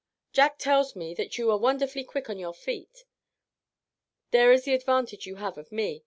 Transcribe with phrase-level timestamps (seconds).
[0.33, 3.05] Jack tells me that you are wonderfully quick on your feet;
[4.31, 5.99] there is the advantage you have of me.